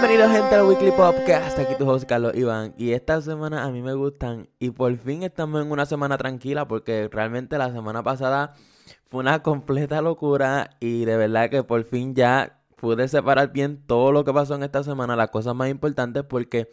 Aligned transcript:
Bienvenidos 0.00 0.30
gente 0.30 0.54
al 0.54 0.64
Weekly 0.64 0.92
Podcast, 0.92 1.58
aquí 1.58 1.74
tu 1.76 1.90
host 1.90 2.08
Carlos 2.08 2.32
Iván. 2.36 2.72
Y 2.78 2.92
esta 2.92 3.20
semana 3.20 3.64
a 3.64 3.70
mí 3.72 3.82
me 3.82 3.94
gustan 3.94 4.48
y 4.60 4.70
por 4.70 4.96
fin 4.96 5.24
estamos 5.24 5.60
en 5.60 5.72
una 5.72 5.86
semana 5.86 6.16
tranquila 6.16 6.68
porque 6.68 7.08
realmente 7.10 7.58
la 7.58 7.72
semana 7.72 8.04
pasada 8.04 8.54
fue 9.06 9.18
una 9.18 9.42
completa 9.42 10.00
locura 10.00 10.70
y 10.78 11.04
de 11.04 11.16
verdad 11.16 11.50
que 11.50 11.64
por 11.64 11.82
fin 11.82 12.14
ya 12.14 12.60
pude 12.76 13.08
separar 13.08 13.52
bien 13.52 13.82
todo 13.88 14.12
lo 14.12 14.24
que 14.24 14.32
pasó 14.32 14.54
en 14.54 14.62
esta 14.62 14.84
semana, 14.84 15.16
las 15.16 15.30
cosas 15.30 15.56
más 15.56 15.68
importantes 15.68 16.22
porque 16.22 16.70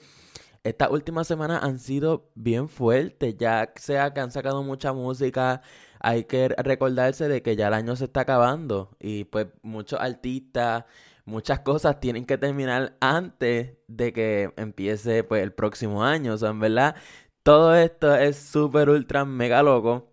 estas 0.63 0.91
últimas 0.91 1.25
semanas 1.25 1.63
han 1.63 1.80
sido 1.80 2.30
bien 2.35 2.69
fuertes, 2.69 3.35
ya 3.39 3.73
sea 3.75 4.13
que 4.13 4.19
han 4.19 4.30
sacado 4.30 4.61
mucha 4.61 4.94
música, 4.94 5.63
hay 5.99 6.25
que 6.25 6.49
recordarse 6.49 7.27
de 7.27 7.41
que 7.41 7.55
ya 7.55 7.69
el 7.69 7.73
año 7.73 7.95
se 7.95 8.05
está 8.05 8.21
acabando 8.21 8.91
y 8.99 9.23
pues 9.23 9.47
muchos 9.63 9.99
artistas 9.99 10.85
muchas 11.25 11.59
cosas 11.61 11.99
tienen 11.99 12.25
que 12.25 12.38
terminar 12.38 12.95
antes 13.02 13.77
de 13.88 14.13
que 14.13 14.53
empiece 14.57 15.23
pues 15.23 15.43
el 15.43 15.53
próximo 15.53 16.03
año. 16.03 16.33
O 16.33 16.38
sea, 16.38 16.49
en 16.49 16.59
verdad, 16.59 16.95
todo 17.43 17.75
esto 17.75 18.16
es 18.16 18.38
súper, 18.38 18.89
ultra, 18.89 19.25
mega 19.25 19.63
loco. 19.63 20.11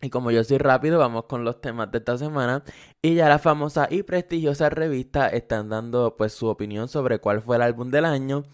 Y 0.00 0.10
como 0.10 0.30
yo 0.30 0.44
soy 0.44 0.58
rápido, 0.58 0.98
vamos 0.98 1.24
con 1.24 1.44
los 1.44 1.60
temas 1.60 1.90
de 1.90 1.98
esta 1.98 2.18
semana. 2.18 2.62
Y 3.02 3.14
ya 3.16 3.28
la 3.28 3.38
famosa 3.38 3.88
y 3.90 4.02
prestigiosa 4.04 4.70
revista 4.70 5.28
están 5.28 5.68
dando 5.68 6.16
pues 6.16 6.32
su 6.32 6.46
opinión 6.46 6.88
sobre 6.88 7.18
cuál 7.18 7.42
fue 7.42 7.56
el 7.56 7.62
álbum 7.62 7.90
del 7.90 8.04
año. 8.04 8.44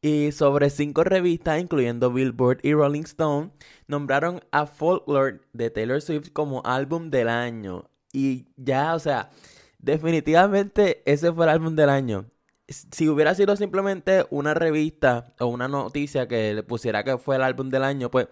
Y 0.00 0.32
sobre 0.32 0.70
cinco 0.70 1.04
revistas, 1.04 1.60
incluyendo 1.60 2.12
Billboard 2.12 2.60
y 2.62 2.72
Rolling 2.74 3.02
Stone, 3.02 3.50
nombraron 3.88 4.40
a 4.52 4.66
Folklore 4.66 5.40
de 5.52 5.70
Taylor 5.70 6.00
Swift 6.00 6.30
como 6.32 6.62
álbum 6.64 7.10
del 7.10 7.28
año. 7.28 7.90
Y 8.12 8.46
ya, 8.56 8.94
o 8.94 8.98
sea, 8.98 9.30
Definitivamente 9.78 11.02
ese 11.10 11.32
fue 11.32 11.44
el 11.46 11.50
álbum 11.50 11.76
del 11.76 11.90
año. 11.90 12.26
Si 12.68 13.08
hubiera 13.08 13.34
sido 13.34 13.56
simplemente 13.56 14.26
una 14.30 14.54
revista 14.54 15.34
o 15.38 15.46
una 15.46 15.68
noticia 15.68 16.26
que 16.26 16.54
le 16.54 16.62
pusiera 16.62 17.04
que 17.04 17.18
fue 17.18 17.36
el 17.36 17.42
álbum 17.42 17.68
del 17.68 17.84
año, 17.84 18.10
pues 18.10 18.28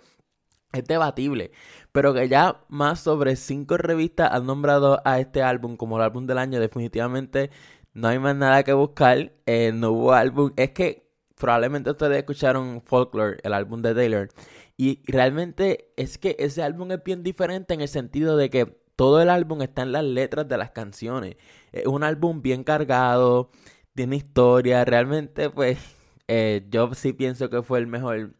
es 0.72 0.84
debatible. 0.84 1.52
Pero 1.92 2.12
que 2.14 2.28
ya 2.28 2.64
más 2.68 3.00
sobre 3.00 3.36
cinco 3.36 3.76
revistas 3.76 4.32
han 4.32 4.46
nombrado 4.46 5.00
a 5.04 5.20
este 5.20 5.42
álbum 5.42 5.76
como 5.76 5.96
el 5.96 6.02
álbum 6.02 6.26
del 6.26 6.38
año, 6.38 6.60
definitivamente 6.60 7.50
no 7.92 8.08
hay 8.08 8.18
más 8.18 8.36
nada 8.36 8.64
que 8.64 8.72
buscar. 8.72 9.32
Eh, 9.46 9.72
no 9.72 9.92
hubo 9.92 10.12
álbum. 10.12 10.52
Es 10.56 10.72
que 10.72 11.08
probablemente 11.36 11.90
ustedes 11.90 12.18
escucharon 12.18 12.82
Folklore, 12.84 13.38
el 13.44 13.54
álbum 13.54 13.82
de 13.82 13.94
Taylor. 13.94 14.28
Y 14.76 15.00
realmente 15.06 15.92
es 15.96 16.18
que 16.18 16.36
ese 16.40 16.62
álbum 16.62 16.90
es 16.90 17.04
bien 17.04 17.22
diferente 17.22 17.74
en 17.74 17.80
el 17.80 17.88
sentido 17.88 18.36
de 18.36 18.50
que 18.50 18.83
todo 18.96 19.20
el 19.22 19.30
álbum 19.30 19.62
está 19.62 19.82
en 19.82 19.92
las 19.92 20.04
letras 20.04 20.48
de 20.48 20.58
las 20.58 20.70
canciones. 20.70 21.36
Es 21.72 21.86
un 21.86 22.04
álbum 22.04 22.42
bien 22.42 22.64
cargado, 22.64 23.50
tiene 23.94 24.16
historia. 24.16 24.84
Realmente, 24.84 25.50
pues, 25.50 25.78
eh, 26.28 26.66
yo 26.70 26.92
sí 26.94 27.12
pienso 27.12 27.50
que 27.50 27.62
fue 27.62 27.78
el 27.78 27.86
mejor, 27.86 28.34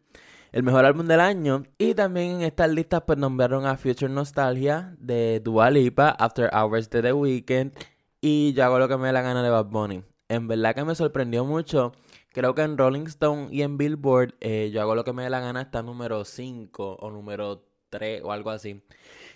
el 0.51 0.63
mejor 0.63 0.85
álbum 0.85 1.07
del 1.07 1.19
año. 1.19 1.63
Y 1.77 1.93
también 1.95 2.37
en 2.37 2.41
estas 2.43 2.69
listas, 2.69 3.03
pues, 3.05 3.17
nombraron 3.17 3.65
a 3.65 3.77
Future 3.77 4.11
Nostalgia 4.11 4.95
de 4.99 5.41
Dua 5.43 5.69
Lipa, 5.71 6.09
After 6.09 6.49
Hours 6.53 6.89
de 6.89 7.01
The 7.01 7.13
Weeknd 7.13 7.73
y 8.21 8.53
Yo 8.53 8.65
hago 8.65 8.79
lo 8.79 8.87
que 8.87 8.97
me 8.97 9.07
dé 9.07 9.13
la 9.13 9.21
gana 9.21 9.43
de 9.43 9.49
Bad 9.51 9.67
Bunny. 9.67 10.03
En 10.29 10.47
verdad 10.47 10.73
que 10.73 10.83
me 10.83 10.95
sorprendió 10.95 11.45
mucho. 11.45 11.91
Creo 12.33 12.55
que 12.55 12.63
en 12.63 12.75
Rolling 12.75 13.05
Stone 13.05 13.49
y 13.51 13.61
en 13.61 13.77
Billboard, 13.77 14.33
eh, 14.41 14.71
Yo 14.73 14.81
hago 14.81 14.95
lo 14.95 15.03
que 15.03 15.13
me 15.13 15.23
dé 15.23 15.29
la 15.29 15.41
gana 15.41 15.61
está 15.61 15.83
número 15.83 16.25
5 16.25 16.97
o 17.01 17.11
número 17.11 17.63
3 17.89 18.23
o 18.23 18.31
algo 18.31 18.49
así. 18.49 18.81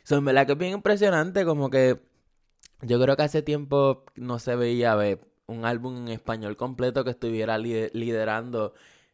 So, 0.10 0.18
en 0.18 0.26
verdad 0.26 0.48
que 0.48 0.54
es 0.54 0.58
bien 0.58 0.74
impresionante, 0.74 1.46
como 1.46 1.70
que 1.70 2.00
yo 2.82 3.00
creo 3.00 3.16
que 3.16 3.24
hace 3.24 3.44
tiempo 3.44 4.06
no 4.16 4.40
se 4.40 4.56
veía 4.56 4.96
ver 4.96 5.22
un 5.46 5.66
álbum 5.66 5.98
en 5.98 6.08
español 6.10 6.58
completo 6.58 7.04
que 7.04 7.12
estuviera 7.12 7.60
liderando 7.60 8.74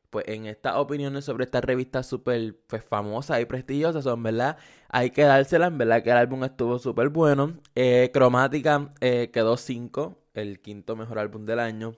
pues 0.10 0.26
en 0.30 0.46
estas 0.46 0.78
opiniones 0.78 1.26
sobre 1.26 1.44
esta 1.46 1.60
revista 1.60 2.02
súper 2.04 2.58
pues, 2.68 2.82
famosa 2.86 3.42
y 3.42 3.46
prestigiosa, 3.46 4.02
son 4.02 4.24
verdad, 4.24 4.58
hay 4.90 5.10
que 5.12 5.24
dársela, 5.24 5.68
en 5.68 5.78
verdad 5.78 6.02
que 6.02 6.12
el 6.12 6.18
álbum 6.18 6.46
estuvo 6.46 6.80
súper 6.80 7.10
bueno. 7.10 7.60
Eh, 7.76 8.12
Cromática 8.14 8.94
eh, 9.02 9.32
quedó 9.34 9.58
5, 9.58 10.18
el 10.34 10.62
quinto 10.62 10.96
mejor 10.96 11.20
álbum 11.20 11.46
del 11.46 11.60
año. 11.60 11.98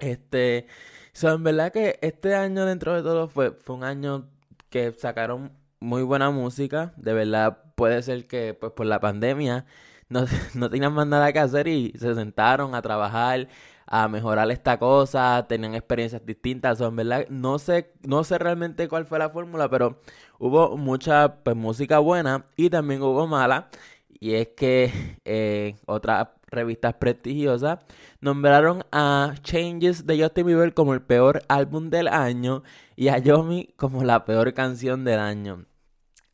Este, 0.00 0.66
son 1.12 1.34
en 1.36 1.44
verdad 1.44 1.72
que 1.72 1.98
este 2.02 2.34
año 2.34 2.66
dentro 2.66 2.96
de 2.96 3.02
todo 3.02 3.28
fue, 3.28 3.52
fue 3.52 3.76
un 3.76 3.84
año 3.84 4.28
que 4.70 4.92
sacaron 4.92 5.52
muy 5.80 6.02
buena 6.02 6.30
música. 6.30 6.94
De 6.96 7.12
verdad, 7.14 7.67
puede 7.78 8.02
ser 8.02 8.26
que 8.26 8.54
pues 8.54 8.72
por 8.72 8.86
la 8.86 9.00
pandemia 9.00 9.64
no, 10.08 10.24
no 10.54 10.68
tenían 10.70 10.92
más 10.92 11.06
nada 11.06 11.32
que 11.32 11.38
hacer 11.38 11.68
y 11.68 11.92
se 11.96 12.14
sentaron 12.14 12.74
a 12.74 12.82
trabajar, 12.82 13.48
a 13.86 14.08
mejorar 14.08 14.50
esta 14.50 14.78
cosa, 14.78 15.46
tenían 15.48 15.74
experiencias 15.74 16.26
distintas. 16.26 16.80
O 16.80 16.90
verdad, 16.90 17.26
no 17.30 17.58
sé, 17.58 17.92
no 18.06 18.24
sé 18.24 18.38
realmente 18.38 18.88
cuál 18.88 19.06
fue 19.06 19.18
la 19.20 19.30
fórmula, 19.30 19.70
pero 19.70 20.00
hubo 20.38 20.76
mucha 20.76 21.36
pues, 21.44 21.56
música 21.56 22.00
buena 22.00 22.46
y 22.56 22.68
también 22.70 23.02
hubo 23.02 23.26
mala. 23.28 23.68
Y 24.20 24.34
es 24.34 24.48
que 24.48 24.92
eh, 25.24 25.76
otras 25.86 26.28
revistas 26.50 26.94
prestigiosas 26.94 27.78
nombraron 28.20 28.84
a 28.92 29.34
Changes 29.42 30.06
de 30.06 30.20
Justin 30.22 30.46
Bieber 30.46 30.74
como 30.74 30.94
el 30.94 31.02
peor 31.02 31.42
álbum 31.48 31.90
del 31.90 32.08
año 32.08 32.62
y 32.96 33.08
a 33.08 33.18
Yomi 33.18 33.68
como 33.76 34.02
la 34.04 34.24
peor 34.24 34.54
canción 34.54 35.04
del 35.04 35.20
año. 35.20 35.66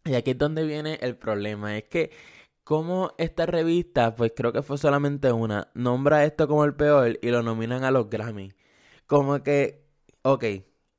Y 0.05 0.15
aquí 0.15 0.33
es 0.33 0.39
donde 0.39 0.65
viene 0.65 0.99
el 1.01 1.17
problema, 1.17 1.79
es 1.79 1.85
que 1.85 2.11
como 2.65 3.13
esta 3.19 3.47
revista, 3.47 4.15
pues 4.15 4.33
creo 4.37 4.53
que 4.53 4.63
fue 4.63 4.79
solamente 4.79 5.33
una, 5.33 5.69
nombra 5.75 6.25
esto 6.25 6.49
como 6.49 6.65
el 6.65 6.75
peor 6.75 7.19
y 7.23 7.31
lo 7.31 7.43
nominan 7.43 7.85
a 7.85 7.91
los 7.91 8.09
Grammy. 8.11 8.53
Como 9.07 9.43
que, 9.43 9.85
ok, 10.23 10.45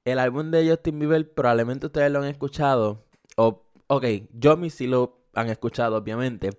el 0.05 0.19
álbum 0.19 0.51
de 0.51 0.69
Justin 0.69 0.99
Bieber 0.99 1.33
probablemente 1.33 1.87
ustedes 1.87 2.11
lo 2.11 2.19
han 2.19 2.25
escuchado, 2.25 3.05
o, 3.37 3.65
ok, 3.87 4.05
Yomi 4.33 4.69
sí 4.69 4.87
lo 4.87 5.25
han 5.33 5.49
escuchado, 5.49 5.97
obviamente. 5.97 6.51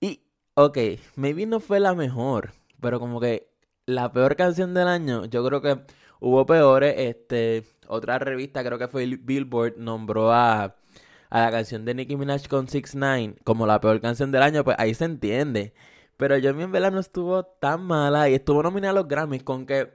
Y, 0.00 0.22
ok, 0.54 0.78
maybe 1.16 1.46
no 1.46 1.60
fue 1.60 1.80
la 1.80 1.94
mejor, 1.94 2.52
pero 2.80 3.00
como 3.00 3.20
que 3.20 3.48
la 3.86 4.12
peor 4.12 4.36
canción 4.36 4.74
del 4.74 4.88
año, 4.88 5.26
yo 5.26 5.44
creo 5.44 5.60
que 5.62 5.80
hubo 6.20 6.46
peores, 6.46 6.94
este, 6.98 7.64
otra 7.88 8.18
revista, 8.18 8.64
creo 8.64 8.78
que 8.78 8.88
fue 8.88 9.06
Billboard, 9.06 9.76
nombró 9.76 10.32
a 10.32 10.76
a 11.30 11.40
la 11.40 11.50
canción 11.50 11.84
de 11.84 11.94
Nicki 11.94 12.16
Minaj 12.16 12.48
con 12.48 12.68
6 12.68 12.94
9 12.94 13.36
como 13.44 13.66
la 13.66 13.80
peor 13.80 14.00
canción 14.00 14.32
del 14.32 14.42
año, 14.42 14.64
pues 14.64 14.76
ahí 14.78 14.94
se 14.94 15.04
entiende. 15.04 15.74
Pero 16.16 16.38
yo 16.38 16.50
en 16.50 16.72
verdad 16.72 16.92
no 16.92 17.00
estuvo 17.00 17.44
tan 17.44 17.82
mala 17.82 18.28
y 18.28 18.34
estuvo 18.34 18.62
nominada 18.62 18.92
a 18.92 18.94
los 18.94 19.08
Grammys 19.08 19.42
con 19.42 19.66
que 19.66 19.92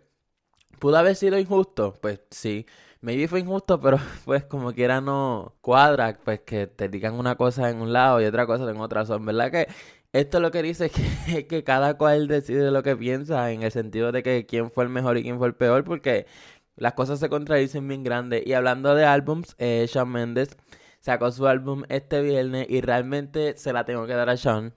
pudo 0.79 0.97
haber 0.97 1.15
sido 1.15 1.37
injusto, 1.39 1.93
pues 2.01 2.21
sí. 2.31 2.65
Maybe 3.01 3.27
fue 3.27 3.39
injusto, 3.39 3.79
pero 3.79 3.97
pues 4.25 4.45
como 4.45 4.73
quiera 4.73 5.01
no 5.01 5.55
cuadra, 5.61 6.19
pues 6.23 6.41
que 6.41 6.67
te 6.67 6.89
digan 6.89 7.15
una 7.15 7.35
cosa 7.35 7.69
en 7.69 7.81
un 7.81 7.93
lado 7.93 8.21
y 8.21 8.25
otra 8.25 8.45
cosa 8.45 8.69
en 8.69 8.77
otra. 8.77 9.05
Son 9.05 9.25
verdad 9.25 9.51
que 9.51 9.67
esto 10.13 10.39
lo 10.39 10.51
que 10.51 10.61
dice 10.61 10.87
es 10.87 10.91
que, 11.25 11.47
que 11.47 11.63
cada 11.63 11.97
cual 11.97 12.27
decide 12.27 12.71
lo 12.71 12.83
que 12.83 12.95
piensa 12.95 13.51
en 13.51 13.63
el 13.63 13.71
sentido 13.71 14.11
de 14.11 14.23
que 14.23 14.45
quién 14.45 14.71
fue 14.71 14.83
el 14.83 14.89
mejor 14.89 15.17
y 15.17 15.23
quién 15.23 15.37
fue 15.39 15.47
el 15.47 15.55
peor, 15.55 15.83
porque 15.83 16.27
las 16.75 16.93
cosas 16.93 17.19
se 17.19 17.29
contradicen 17.29 17.87
bien 17.87 18.03
grandes. 18.03 18.45
Y 18.45 18.53
hablando 18.53 18.95
de 18.95 19.05
álbums, 19.05 19.55
eh, 19.59 19.87
Shawn 19.89 20.11
Mendes 20.11 20.57
sacó 21.01 21.31
su 21.31 21.47
álbum 21.47 21.83
este 21.89 22.21
viernes 22.21 22.67
y 22.69 22.81
realmente 22.81 23.57
se 23.57 23.73
la 23.73 23.83
tengo 23.85 24.07
que 24.07 24.13
dar 24.13 24.29
a 24.29 24.37
Sean. 24.37 24.73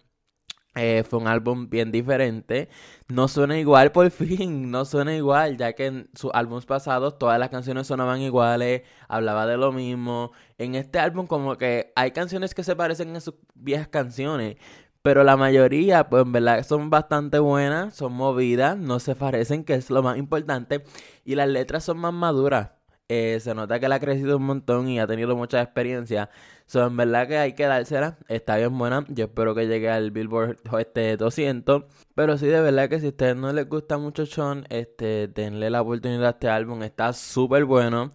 Eh, 0.77 1.05
fue 1.09 1.21
un 1.21 1.29
álbum 1.29 1.71
bien 1.71 1.93
diferente. 1.93 2.69
No 3.09 3.29
suena 3.29 3.59
igual 3.59 3.93
por 3.93 4.11
fin, 4.11 4.71
no 4.71 4.85
suena 4.85 5.15
igual, 5.15 5.57
ya 5.57 5.73
que 5.75 5.87
en 5.87 6.11
sus 6.15 6.33
álbumes 6.35 6.67
pasados 6.67 7.17
todas 7.19 7.39
las 7.39 7.51
canciones 7.51 7.87
sonaban 7.87 8.21
iguales, 8.21 8.83
hablaba 9.09 9.47
de 9.47 9.57
lo 9.57 9.73
mismo. 9.73 10.33
En 10.59 10.75
este 10.75 10.99
álbum 10.99 11.27
como 11.29 11.57
que 11.57 11.93
hay 11.95 12.11
canciones 12.11 12.55
que 12.55 12.65
se 12.65 12.75
parecen 12.75 13.15
a 13.15 13.21
sus 13.21 13.35
viejas 13.55 13.89
canciones, 13.89 14.57
pero 15.03 15.23
la 15.23 15.37
mayoría 15.37 16.09
pues 16.09 16.25
en 16.25 16.33
verdad 16.33 16.65
son 16.67 16.91
bastante 16.91 17.39
buenas, 17.39 17.95
son 17.95 18.15
movidas, 18.15 18.77
no 18.77 18.99
se 19.01 19.15
parecen, 19.15 19.65
que 19.65 19.75
es 19.75 19.91
lo 19.91 20.03
más 20.03 20.19
importante, 20.19 20.85
y 21.25 21.37
las 21.37 21.49
letras 21.49 21.85
son 21.85 21.99
más 21.99 22.13
maduras. 22.13 22.71
Eh, 23.09 23.39
se 23.41 23.55
nota 23.55 23.79
que 23.79 23.87
él 23.87 23.93
ha 23.93 24.01
crecido 24.01 24.39
un 24.39 24.45
montón 24.45 24.89
y 24.89 24.99
ha 24.99 25.07
tenido 25.07 25.37
mucha 25.37 25.61
experiencia. 25.61 26.31
So, 26.67 26.87
en 26.87 26.97
verdad 26.97 27.29
que 27.29 27.37
hay 27.37 27.53
que 27.55 27.65
dársela. 27.65 28.19
Está 28.29 28.57
bien 28.57 28.77
buena. 28.79 29.05
Yo 29.09 29.27
espero 29.27 29.55
que 29.55 29.67
llegue 29.67 29.91
al 29.91 30.11
Billboard 30.11 30.59
este 30.79 31.17
200. 31.17 31.85
Pero 32.15 32.39
sí, 32.39 32.47
de 32.47 32.61
verdad 32.63 32.89
que 32.89 33.01
si 33.01 33.07
a 33.07 33.09
ustedes 33.11 33.37
no 33.37 33.53
les 33.53 33.69
gusta 33.69 33.99
mucho 33.99 34.25
Sean, 34.25 34.67
este, 34.71 35.29
denle 35.29 35.69
la 35.71 35.83
oportunidad 35.83 36.27
a 36.27 36.31
este 36.31 36.49
álbum. 36.49 36.83
Está 36.83 37.13
súper 37.13 37.65
bueno. 37.67 38.13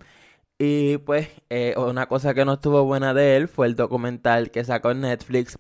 Y 0.58 0.98
pues, 1.00 1.30
eh, 1.50 1.76
una 1.78 2.08
cosa 2.08 2.34
que 2.34 2.46
no 2.46 2.54
estuvo 2.54 2.84
buena 2.86 3.14
de 3.14 3.38
él 3.38 3.48
fue 3.48 3.68
el 3.68 3.76
documental 3.76 4.52
que 4.52 4.64
sacó 4.66 4.92
en 4.92 5.02
Netflix. 5.02 5.58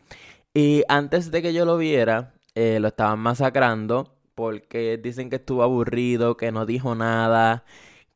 Y 0.53 0.83
antes 0.89 1.31
de 1.31 1.41
que 1.41 1.53
yo 1.53 1.65
lo 1.65 1.77
viera, 1.77 2.33
eh, 2.55 2.79
lo 2.79 2.89
estaban 2.89 3.19
masacrando. 3.19 4.15
Porque 4.35 4.97
dicen 4.97 5.29
que 5.29 5.37
estuvo 5.37 5.63
aburrido, 5.63 6.37
que 6.37 6.51
no 6.51 6.65
dijo 6.65 6.95
nada 6.95 7.65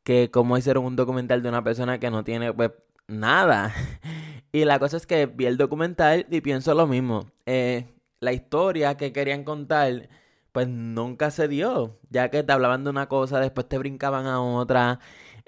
que 0.04 0.30
como 0.30 0.56
hicieron 0.56 0.84
un 0.84 0.96
documental 0.96 1.42
de 1.42 1.48
una 1.48 1.64
persona 1.64 1.98
que 1.98 2.10
no 2.10 2.24
tiene 2.24 2.52
pues 2.52 2.70
nada. 3.08 3.74
Y 4.52 4.64
la 4.64 4.78
cosa 4.78 4.96
es 4.98 5.04
que 5.04 5.26
vi 5.26 5.46
el 5.46 5.56
documental 5.56 6.26
y 6.30 6.40
pienso 6.40 6.74
lo 6.74 6.86
mismo. 6.86 7.26
Eh, 7.44 7.88
la 8.20 8.32
historia 8.32 8.96
que 8.96 9.12
querían 9.12 9.42
contar, 9.42 10.08
pues 10.52 10.68
nunca 10.68 11.32
se 11.32 11.48
dio, 11.48 11.98
ya 12.08 12.30
que 12.30 12.44
te 12.44 12.52
hablaban 12.52 12.84
de 12.84 12.90
una 12.90 13.08
cosa, 13.08 13.40
después 13.40 13.68
te 13.68 13.78
brincaban 13.78 14.26
a 14.26 14.40
otra. 14.40 15.00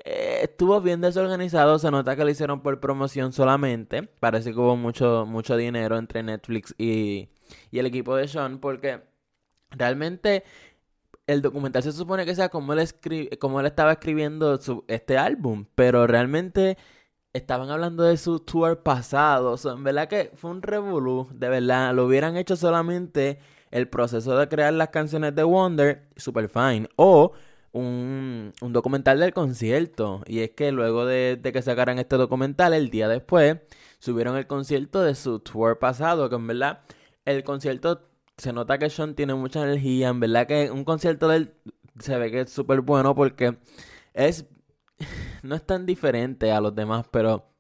Eh, 0.05 0.41
estuvo 0.43 0.81
bien 0.81 1.01
desorganizado, 1.01 1.79
se 1.79 1.91
nota 1.93 2.17
que 2.17 2.25
lo 2.25 2.31
hicieron 2.31 2.63
por 2.63 2.81
promoción 2.81 3.33
solamente. 3.33 4.03
Parece 4.03 4.53
que 4.53 4.59
hubo 4.59 4.77
mucho, 4.77 5.25
mucho 5.25 5.57
dinero 5.57 5.99
entre 5.99 6.25
Netflix 6.25 6.75
y, 6.77 7.29
y 7.71 7.79
el 7.79 7.87
equipo 7.87 8.17
de 8.17 8.27
Sean, 8.27 8.59
porque 8.59 9.03
realmente 9.71 10.43
el 11.27 11.43
documental 11.43 11.83
se 11.83 11.93
supone 11.93 12.25
que 12.25 12.35
sea 12.35 12.49
como 12.49 12.73
él, 12.73 12.89
como 13.39 13.61
él 13.61 13.67
estaba 13.67 13.93
escribiendo 13.93 14.61
su, 14.61 14.85
este 14.89 15.19
álbum, 15.19 15.67
pero 15.75 16.07
realmente 16.07 16.79
estaban 17.33 17.71
hablando 17.71 18.05
de 18.05 18.17
su 18.17 18.41
tour 18.41 18.83
pasado. 18.83 19.57
en 19.73 19.85
verdad 19.85 20.09
que 20.09 20.31
fue 20.35 20.51
un 20.51 20.63
revolú, 20.63 21.29
de 21.33 21.49
verdad. 21.49 21.95
Lo 21.95 22.07
hubieran 22.07 22.37
hecho 22.37 22.57
solamente 22.57 23.39
el 23.71 23.89
proceso 23.89 24.37
de 24.39 24.49
crear 24.49 24.73
las 24.73 24.89
canciones 24.91 25.35
de 25.35 25.43
Wonder, 25.43 26.09
super 26.17 26.49
fine. 26.49 26.89
O 26.97 27.33
un, 27.73 28.53
un 28.61 28.73
documental 28.73 29.21
del 29.21 29.33
concierto. 29.35 30.23
Y 30.27 30.41
es 30.41 30.51
que 30.51 30.73
luego 30.73 31.07
de, 31.07 31.39
de, 31.41 31.53
que 31.53 31.63
sacaran 31.63 31.99
este 31.99 32.17
documental, 32.17 32.73
el 32.75 32.91
día 32.91 33.09
después, 33.09 33.59
subieron 33.99 34.37
el 34.37 34.47
concierto 34.47 35.03
de 35.03 35.15
su 35.15 35.41
tour 35.41 35.79
pasado. 35.79 36.29
Que 36.31 36.37
en 36.37 36.47
verdad, 36.47 36.81
el 37.25 37.45
concierto 37.45 38.03
se 38.37 38.53
nota 38.53 38.79
que 38.79 38.91
Sean 38.91 39.15
tiene 39.15 39.35
mucha 39.35 39.63
energía. 39.63 40.09
En 40.09 40.21
verdad 40.21 40.47
que 40.47 40.71
un 40.71 40.85
concierto 40.85 41.29
de 41.29 41.37
él 41.37 41.55
se 41.99 42.19
ve 42.19 42.31
que 42.31 42.41
es 42.43 42.51
súper 42.51 42.81
bueno 42.83 43.15
porque 43.15 43.59
es 44.15 44.47
no 45.43 45.55
es 45.55 45.65
tan 45.65 45.87
diferente 45.87 46.53
a 46.53 46.61
los 46.61 46.75
demás, 46.75 47.07
pero 47.11 47.51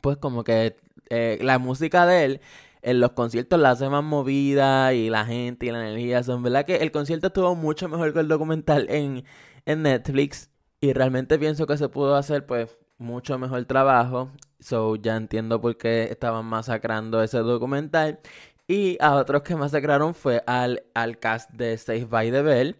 pues 0.00 0.16
como 0.18 0.44
que 0.44 0.76
eh, 1.10 1.38
la 1.42 1.58
música 1.58 2.06
de 2.06 2.24
él 2.24 2.40
en 2.82 3.00
los 3.00 3.12
conciertos 3.12 3.58
la 3.58 3.70
hace 3.70 3.88
más 3.88 4.04
movida 4.04 4.92
y 4.92 5.08
la 5.08 5.24
gente 5.24 5.66
y 5.66 5.70
la 5.70 5.80
energía 5.80 6.22
son, 6.22 6.42
¿verdad? 6.42 6.66
Que 6.66 6.76
el 6.76 6.92
concierto 6.92 7.28
estuvo 7.28 7.54
mucho 7.54 7.88
mejor 7.88 8.12
que 8.12 8.20
el 8.20 8.28
documental 8.28 8.86
en, 8.90 9.24
en 9.64 9.82
Netflix 9.82 10.50
y 10.80 10.92
realmente 10.92 11.38
pienso 11.38 11.66
que 11.66 11.78
se 11.78 11.88
pudo 11.88 12.14
hacer 12.16 12.44
pues 12.46 12.76
mucho 12.98 13.38
mejor 13.38 13.64
trabajo. 13.64 14.30
So 14.60 14.96
ya 14.96 15.16
entiendo 15.16 15.60
por 15.60 15.76
qué 15.78 16.04
estaban 16.04 16.44
masacrando 16.46 17.22
ese 17.22 17.38
documental. 17.38 18.20
Y 18.66 18.96
a 19.00 19.16
otros 19.16 19.42
que 19.42 19.56
masacraron 19.56 20.14
fue 20.14 20.42
al, 20.46 20.84
al 20.94 21.18
cast 21.18 21.50
de 21.50 21.76
Safe 21.76 22.06
by 22.06 22.30
the 22.30 22.42
Bell, 22.42 22.76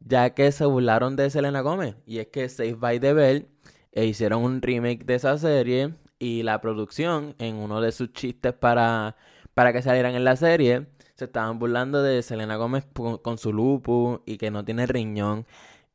ya 0.00 0.30
que 0.30 0.50
se 0.50 0.64
burlaron 0.64 1.16
de 1.16 1.30
Selena 1.30 1.60
Gómez. 1.60 1.94
Y 2.06 2.18
es 2.18 2.28
que 2.28 2.48
Safe 2.48 2.74
by 2.74 2.98
the 2.98 3.12
Bell 3.12 3.48
e 3.92 4.04
hicieron 4.06 4.42
un 4.42 4.62
remake 4.62 5.04
de 5.04 5.14
esa 5.14 5.38
serie 5.38 5.94
y 6.18 6.42
la 6.42 6.60
producción, 6.60 7.34
en 7.38 7.56
uno 7.56 7.80
de 7.80 7.92
sus 7.92 8.12
chistes 8.12 8.52
para, 8.52 9.16
para 9.54 9.72
que 9.72 9.82
salieran 9.82 10.14
en 10.14 10.24
la 10.24 10.36
serie, 10.36 10.86
se 11.14 11.26
estaban 11.26 11.58
burlando 11.58 12.02
de 12.02 12.22
Selena 12.22 12.56
Gómez 12.56 12.86
con, 12.92 13.38
su 13.38 13.52
lupus 13.52 14.20
y 14.26 14.38
que 14.38 14.50
no 14.50 14.64
tiene 14.64 14.86
riñón. 14.86 15.46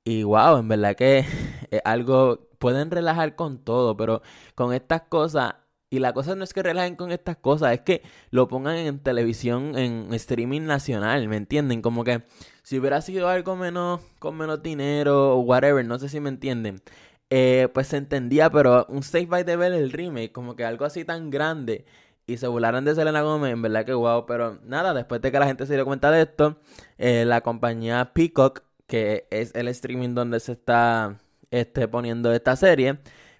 Y 0.06 0.24
wow, 0.24 0.58
en 0.58 0.68
verdad 0.68 0.96
que 0.96 1.20
es 1.72 1.82
algo, 1.86 2.48
pueden 2.60 2.92
relajar 2.92 3.36
con 3.36 3.58
todo, 3.60 3.96
pero 3.98 4.22
con 4.56 4.74
estas 4.74 5.04
cosas 5.04 5.56
y 5.94 6.00
la 6.00 6.12
cosa 6.12 6.34
no 6.36 6.44
es 6.44 6.56
que 6.56 6.64
relajen 6.64 6.96
con 6.96 7.12
estas 7.12 7.38
cosas, 7.38 7.72
es 7.74 7.82
que 7.82 8.02
lo 8.32 8.48
pongan 8.48 8.78
en 8.78 8.98
televisión, 8.98 9.78
en 9.78 10.12
streaming 10.16 10.62
nacional, 10.62 11.28
¿me 11.28 11.38
entienden? 11.38 11.84
Como 11.84 12.04
que 12.04 12.24
si 12.64 12.80
hubiera 12.80 13.00
sido 13.00 13.30
algo 13.30 13.56
menos, 13.56 14.02
con 14.18 14.36
menos 14.36 14.64
dinero 14.64 15.36
o 15.36 15.42
whatever, 15.42 15.86
no 15.86 16.00
sé 16.00 16.10
si 16.10 16.20
me 16.20 16.30
entienden. 16.30 16.82
Eh, 17.30 17.70
pues 17.76 17.90
se 17.90 17.98
entendía, 17.98 18.50
pero 18.50 18.88
un 18.90 19.04
Safe 19.04 19.28
by 19.28 19.46
the 19.46 19.56
Bell, 19.56 19.74
el 19.74 19.92
remake, 19.92 20.32
como 20.32 20.56
que 20.56 20.66
algo 20.66 20.84
así 20.86 21.06
tan 21.06 21.30
grande. 21.30 21.86
Y 22.26 22.38
se 22.38 22.48
burlaron 22.48 22.86
de 22.86 22.96
Selena 22.96 23.22
Gomez, 23.22 23.54
en 23.54 23.62
verdad 23.62 23.86
que 23.86 23.94
wow. 23.94 24.26
Pero 24.26 24.60
nada, 24.64 24.96
después 24.96 25.22
de 25.22 25.32
que 25.32 25.38
la 25.38 25.46
gente 25.46 25.68
se 25.68 25.76
dio 25.76 25.86
cuenta 25.86 26.10
de 26.10 26.24
esto, 26.24 26.58
eh, 26.98 27.24
la 27.24 27.42
compañía 27.42 28.14
Peacock, 28.16 28.64
que 28.88 29.28
es 29.30 29.54
el 29.54 29.68
streaming 29.68 30.16
donde 30.16 30.40
se 30.40 30.54
está 30.54 31.20
este, 31.52 31.88
poniendo 31.88 32.34
esta 32.34 32.56
serie, 32.56 32.98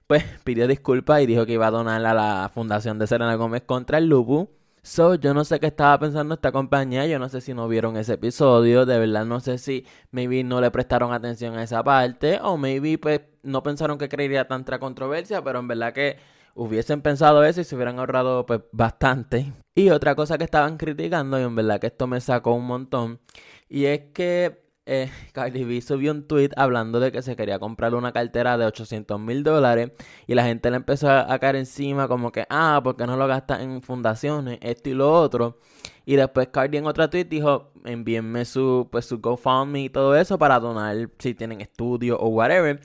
pues 0.08 0.24
pidió 0.44 0.68
disculpas 0.68 1.22
y 1.22 1.26
dijo 1.26 1.46
que 1.46 1.54
iba 1.54 1.68
a 1.68 1.72
donar 1.72 2.06
a 2.06 2.14
la 2.14 2.52
fundación 2.54 3.00
de 3.00 3.08
Selena 3.08 3.36
Gómez 3.36 3.64
contra 3.66 3.98
el 3.98 4.08
lupus. 4.08 4.48
So, 4.86 5.16
yo 5.16 5.34
no 5.34 5.46
sé 5.46 5.62
qué 5.62 5.68
estaba 5.68 5.98
pensando 5.98 6.36
esta 6.36 6.52
compañía, 6.52 7.08
yo 7.08 7.18
no 7.18 7.30
sé 7.30 7.40
si 7.40 7.54
no 7.54 7.70
vieron 7.70 7.96
ese 7.96 8.16
episodio, 8.16 8.86
de 8.86 9.00
verdad 9.00 9.26
no 9.26 9.40
sé 9.40 9.58
si 9.58 9.86
maybe 10.12 10.44
no 10.44 10.60
le 10.60 10.72
prestaron 10.72 11.14
atención 11.14 11.56
a 11.56 11.64
esa 11.64 11.82
parte 11.84 12.40
o 12.42 12.58
maybe 12.58 12.98
pues 12.98 13.22
no 13.44 13.64
pensaron 13.64 13.98
que 13.98 14.10
creería 14.10 14.46
tanta 14.46 14.80
controversia, 14.80 15.42
pero 15.42 15.60
en 15.60 15.70
verdad 15.70 15.94
que 15.94 16.18
hubiesen 16.54 17.02
pensado 17.02 17.46
eso 17.46 17.62
y 17.62 17.64
se 17.64 17.76
hubieran 17.76 17.98
ahorrado 17.98 18.46
pues 18.46 18.60
bastante. 18.74 19.54
Y 19.74 19.90
otra 19.90 20.16
cosa 20.16 20.38
que 20.38 20.44
estaban 20.44 20.76
criticando 20.76 21.40
y 21.40 21.44
en 21.44 21.56
verdad 21.56 21.80
que 21.80 21.88
esto 21.88 22.06
me 22.06 22.20
sacó 22.20 22.54
un 22.54 22.66
montón 22.66 23.22
y 23.70 23.86
es 23.86 24.02
que 24.14 24.63
eh, 24.86 25.10
Cardi 25.32 25.64
B 25.64 25.82
subió 25.82 26.12
un 26.12 26.28
tweet 26.28 26.50
hablando 26.58 27.00
de 27.00 27.12
que 27.12 27.22
se 27.22 27.36
quería 27.36 27.60
comprar 27.60 27.96
una 27.96 28.12
cartera 28.12 28.58
de 28.58 28.66
800 28.66 29.20
mil 29.20 29.44
dólares 29.44 29.92
y 30.28 30.36
la 30.36 30.44
gente 30.44 30.70
le 30.70 30.78
empezó 30.78 31.10
a, 31.10 31.40
caer 31.40 31.56
encima 31.56 32.08
como 32.08 32.32
que, 32.32 32.46
ah, 32.50 32.82
porque 32.84 33.08
no 33.08 33.16
lo 33.16 33.28
gasta 33.28 33.62
en 33.62 33.82
fundaciones, 33.82 34.60
esto 34.62 34.90
y 34.90 34.94
lo 34.94 35.12
otro. 35.14 35.60
Y 36.06 36.16
después 36.18 36.50
Cardi 36.50 36.78
en 36.78 36.88
otra 36.88 37.10
tweet 37.10 37.26
dijo, 37.26 37.72
envíenme 37.86 38.46
su, 38.46 38.90
pues, 38.92 39.06
su 39.06 39.20
GoFundMe 39.20 39.84
y 39.84 39.90
todo 39.90 40.16
eso 40.16 40.38
para 40.38 40.60
donar 40.60 41.10
si 41.20 41.34
tienen 41.34 41.62
estudio 41.62 42.18
o 42.20 42.28
whatever. 42.30 42.82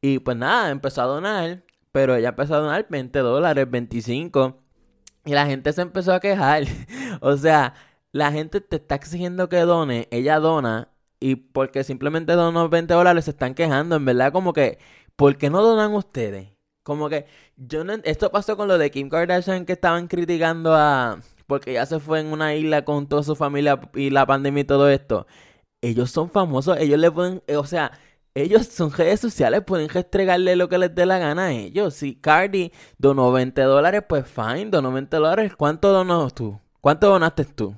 Y 0.00 0.18
pues 0.20 0.36
nada, 0.36 0.70
empezó 0.70 1.02
a 1.02 1.06
donar, 1.06 1.64
pero 1.92 2.14
ella 2.16 2.30
empezó 2.30 2.54
a 2.56 2.58
donar 2.58 2.86
20 2.88 3.18
dólares, 3.20 3.70
25. 3.70 4.58
Y 5.24 5.32
la 5.32 5.46
gente 5.46 5.72
se 5.72 5.82
empezó 5.82 6.12
a 6.14 6.20
quejar. 6.20 6.64
o 7.20 7.36
sea, 7.36 7.74
la 8.12 8.32
gente 8.32 8.60
te 8.60 8.76
está 8.76 8.96
exigiendo 8.96 9.48
que 9.48 9.58
done, 9.60 10.08
ella 10.10 10.38
dona 10.40 10.91
y 11.22 11.36
porque 11.36 11.84
simplemente 11.84 12.32
donan 12.32 12.68
20 12.68 12.92
dólares 12.94 13.26
se 13.26 13.30
están 13.30 13.54
quejando, 13.54 13.96
en 13.96 14.04
verdad 14.04 14.32
como 14.32 14.52
que, 14.52 14.78
¿por 15.16 15.36
qué 15.38 15.50
no 15.50 15.62
donan 15.62 15.94
ustedes? 15.94 16.48
Como 16.82 17.08
que, 17.08 17.26
yo 17.56 17.84
no, 17.84 17.94
esto 18.04 18.32
pasó 18.32 18.56
con 18.56 18.66
lo 18.66 18.76
de 18.76 18.90
Kim 18.90 19.08
Kardashian 19.08 19.64
que 19.64 19.74
estaban 19.74 20.08
criticando 20.08 20.74
a, 20.74 21.20
porque 21.46 21.74
ya 21.74 21.86
se 21.86 22.00
fue 22.00 22.20
en 22.20 22.26
una 22.32 22.56
isla 22.56 22.84
con 22.84 23.06
toda 23.08 23.22
su 23.22 23.36
familia 23.36 23.80
y 23.94 24.10
la 24.10 24.26
pandemia 24.26 24.62
y 24.62 24.64
todo 24.64 24.88
esto. 24.90 25.26
Ellos 25.80 26.10
son 26.10 26.30
famosos, 26.30 26.78
ellos 26.78 26.98
le 26.98 27.10
pueden, 27.12 27.42
eh, 27.46 27.56
o 27.56 27.64
sea, 27.64 27.92
ellos 28.34 28.66
son 28.66 28.90
redes 28.92 29.20
sociales, 29.20 29.62
pueden 29.64 29.88
restregarle 29.88 30.56
lo 30.56 30.68
que 30.68 30.78
les 30.78 30.94
dé 30.94 31.06
la 31.06 31.18
gana 31.18 31.46
a 31.46 31.52
ellos. 31.52 31.94
Si 31.94 32.16
Cardi 32.16 32.72
donó 32.98 33.30
20 33.32 33.62
dólares, 33.62 34.02
pues 34.08 34.26
fine, 34.26 34.66
donó 34.70 34.92
20 34.92 35.16
dólares. 35.16 35.52
¿Cuánto 35.56 35.92
donó 35.92 36.30
tú? 36.30 36.58
¿Cuánto 36.80 37.08
donaste 37.10 37.44
tú? 37.44 37.76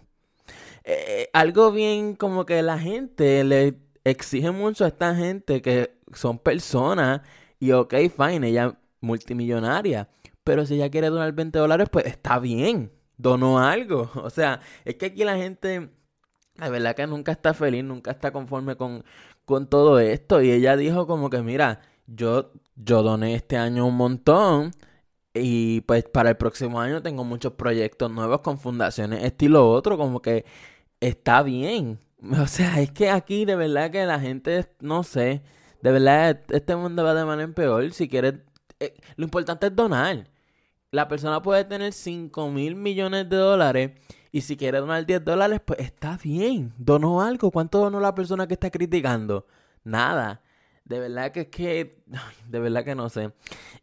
Eh, 0.85 1.31
algo 1.33 1.73
bien 1.73 2.15
como 2.15 2.45
que 2.45 2.63
la 2.63 2.79
gente 2.79 3.43
le 3.45 3.79
exige 4.05 4.51
mucho 4.51 4.85
a 4.85 4.89
esta 4.89 5.15
gente 5.15 5.63
que 5.63 5.97
son 6.13 6.39
personas 6.39 7.23
y 7.59 7.73
ok, 7.73 7.95
fine, 8.15 8.49
ella 8.49 8.79
multimillonaria, 9.01 10.09
pero 10.45 10.67
si 10.67 10.75
ella 10.75 10.91
quiere 10.91 11.09
donar 11.09 11.33
20 11.33 11.59
dólares, 11.59 11.89
pues 11.91 12.07
está 12.07 12.39
bien, 12.39 12.93
donó 13.17 13.59
algo. 13.59 14.11
O 14.23 14.31
sea, 14.31 14.61
es 14.85 14.97
que 14.97 15.07
aquí 15.07 15.25
la 15.25 15.37
gente, 15.37 15.91
la 16.57 16.69
verdad 16.69 16.95
que 16.95 17.07
nunca 17.07 17.33
está 17.33 17.55
feliz, 17.55 17.85
nunca 17.85 18.11
está 18.11 18.33
conforme 18.33 18.77
con, 18.77 19.05
con 19.45 19.69
todo 19.69 19.99
esto 19.99 20.43
y 20.43 20.51
ella 20.51 20.77
dijo 20.77 21.07
como 21.07 21.31
que, 21.31 21.43
mira, 21.43 21.81
yo, 22.07 22.53
yo 22.77 23.03
doné 23.03 23.35
este 23.35 23.57
año 23.57 23.87
un 23.87 23.97
montón. 23.97 24.73
Y 25.37 25.81
pues 25.83 26.05
para 26.05 26.31
el 26.31 26.37
próximo 26.37 26.81
año 26.81 27.03
tengo 27.03 27.25
muchos 27.25 27.55
proyectos 27.55 28.09
nuevos 28.11 28.41
con 28.41 28.59
fundaciones 28.59 29.25
estilo 29.25 29.69
otro, 29.69 29.99
como 29.99 30.23
que 30.23 30.45
está 31.09 31.43
bien. 31.43 31.99
O 32.41 32.47
sea, 32.47 32.81
es 32.81 32.91
que 32.91 33.11
aquí 33.11 33.45
de 33.45 33.55
verdad 33.55 33.91
que 33.91 34.07
la 34.07 34.19
gente, 34.19 34.67
no 34.81 35.03
sé, 35.03 35.43
de 35.83 35.93
verdad 35.93 36.41
este 36.49 36.75
mundo 36.75 37.05
va 37.05 37.13
de 37.13 37.27
mal 37.27 37.39
en 37.43 37.53
peor. 37.53 37.93
Si 37.93 38.09
quieres, 38.09 38.37
eh, 38.81 38.95
lo 39.17 39.25
importante 39.25 39.67
es 39.67 39.77
donar. 39.77 40.31
La 40.91 41.07
persona 41.07 41.43
puede 41.43 41.65
tener 41.65 41.93
5 41.93 42.51
mil 42.51 42.77
millones 42.77 43.29
de 43.29 43.37
dólares 43.37 43.91
y 44.33 44.41
si 44.41 44.57
quiere 44.57 44.79
donar 44.79 45.05
10 45.05 45.23
dólares, 45.23 45.61
pues 45.63 45.81
está 45.81 46.17
bien. 46.17 46.73
Donó 46.79 47.21
algo. 47.21 47.51
¿Cuánto 47.51 47.79
donó 47.79 48.01
la 48.01 48.15
persona 48.15 48.47
que 48.47 48.55
está 48.55 48.71
criticando? 48.71 49.47
Nada. 49.85 50.41
De 50.85 50.99
verdad 51.01 51.33
que 51.33 51.41
es 51.43 51.49
que. 51.49 52.03
De 52.49 52.61
verdad 52.61 52.85
que 52.85 52.95
no 52.95 53.09
sé. 53.09 53.33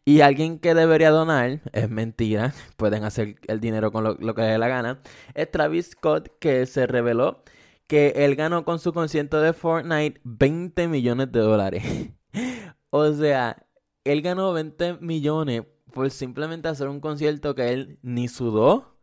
Y 0.05 0.21
alguien 0.21 0.59
que 0.59 0.73
debería 0.73 1.11
donar, 1.11 1.61
es 1.73 1.89
mentira, 1.89 2.53
pueden 2.77 3.03
hacer 3.03 3.35
el 3.47 3.59
dinero 3.59 3.91
con 3.91 4.03
lo, 4.03 4.17
que 4.17 4.41
les 4.41 4.51
dé 4.51 4.57
la 4.57 4.67
gana, 4.67 5.01
es 5.33 5.49
Travis 5.51 5.91
Scott 5.91 6.29
que 6.39 6.65
se 6.65 6.87
reveló 6.87 7.43
que 7.87 8.13
él 8.15 8.35
ganó 8.35 8.63
con 8.63 8.79
su 8.79 8.93
concierto 8.93 9.41
de 9.41 9.53
Fortnite 9.53 10.21
20 10.23 10.87
millones 10.87 11.31
de 11.31 11.39
dólares. 11.41 11.83
o 12.89 13.11
sea, 13.13 13.67
él 14.05 14.21
ganó 14.21 14.53
20 14.53 14.99
millones 15.01 15.63
por 15.93 16.09
simplemente 16.09 16.69
hacer 16.69 16.87
un 16.87 17.01
concierto 17.01 17.53
que 17.53 17.73
él 17.73 17.99
ni 18.01 18.27
sudó. 18.29 18.95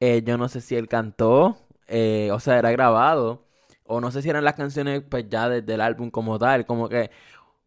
Eh, 0.00 0.22
yo 0.24 0.38
no 0.38 0.48
sé 0.48 0.60
si 0.60 0.74
él 0.74 0.88
cantó, 0.88 1.58
eh, 1.88 2.30
o 2.32 2.40
sea, 2.40 2.58
era 2.58 2.70
grabado 2.72 3.43
o 3.84 4.00
no 4.00 4.10
sé 4.10 4.22
si 4.22 4.30
eran 4.30 4.44
las 4.44 4.54
canciones 4.54 5.02
pues 5.08 5.26
ya 5.28 5.48
desde 5.48 5.74
el 5.74 5.80
álbum 5.80 6.10
como 6.10 6.38
tal, 6.38 6.66
como 6.66 6.88
que 6.88 7.10